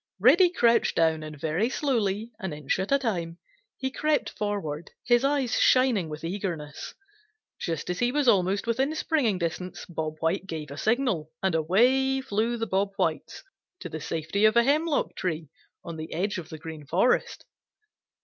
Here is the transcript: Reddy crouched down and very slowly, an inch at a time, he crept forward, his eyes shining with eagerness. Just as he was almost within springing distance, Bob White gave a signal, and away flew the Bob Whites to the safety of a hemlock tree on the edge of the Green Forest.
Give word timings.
Reddy 0.19 0.49
crouched 0.49 0.95
down 0.95 1.21
and 1.21 1.39
very 1.39 1.69
slowly, 1.69 2.31
an 2.39 2.53
inch 2.53 2.79
at 2.79 2.91
a 2.91 2.97
time, 2.97 3.37
he 3.77 3.91
crept 3.91 4.31
forward, 4.31 4.89
his 5.03 5.23
eyes 5.23 5.59
shining 5.59 6.09
with 6.09 6.23
eagerness. 6.23 6.95
Just 7.59 7.87
as 7.87 7.99
he 7.99 8.11
was 8.11 8.27
almost 8.27 8.65
within 8.65 8.95
springing 8.95 9.37
distance, 9.37 9.85
Bob 9.85 10.15
White 10.19 10.47
gave 10.47 10.71
a 10.71 10.75
signal, 10.79 11.29
and 11.43 11.53
away 11.53 12.19
flew 12.19 12.57
the 12.57 12.65
Bob 12.65 12.93
Whites 12.97 13.43
to 13.81 13.89
the 13.89 14.01
safety 14.01 14.43
of 14.45 14.55
a 14.57 14.63
hemlock 14.63 15.15
tree 15.15 15.49
on 15.83 15.97
the 15.97 16.11
edge 16.13 16.39
of 16.39 16.49
the 16.49 16.57
Green 16.57 16.83
Forest. 16.87 17.45